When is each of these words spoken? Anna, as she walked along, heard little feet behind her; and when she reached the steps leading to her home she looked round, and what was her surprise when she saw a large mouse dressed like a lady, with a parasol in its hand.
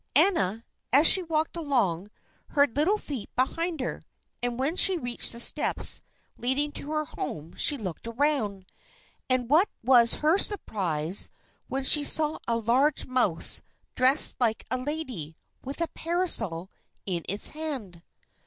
Anna, 0.15 0.65
as 0.91 1.05
she 1.05 1.21
walked 1.21 1.55
along, 1.55 2.09
heard 2.47 2.75
little 2.75 2.97
feet 2.97 3.29
behind 3.35 3.81
her; 3.81 4.01
and 4.41 4.57
when 4.57 4.75
she 4.75 4.97
reached 4.97 5.31
the 5.31 5.39
steps 5.39 6.01
leading 6.39 6.71
to 6.71 6.89
her 6.91 7.05
home 7.05 7.53
she 7.55 7.77
looked 7.77 8.07
round, 8.15 8.65
and 9.29 9.47
what 9.47 9.69
was 9.83 10.15
her 10.15 10.39
surprise 10.39 11.29
when 11.67 11.83
she 11.83 12.03
saw 12.03 12.39
a 12.47 12.57
large 12.57 13.05
mouse 13.05 13.61
dressed 13.93 14.37
like 14.39 14.65
a 14.71 14.77
lady, 14.79 15.35
with 15.63 15.79
a 15.81 15.87
parasol 15.89 16.71
in 17.05 17.23
its 17.29 17.49
hand. 17.49 18.01